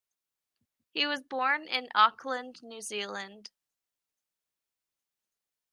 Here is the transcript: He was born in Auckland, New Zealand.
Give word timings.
He 0.89 1.05
was 1.05 1.21
born 1.21 1.67
in 1.67 1.89
Auckland, 1.93 2.63
New 2.63 2.81
Zealand. 2.81 3.51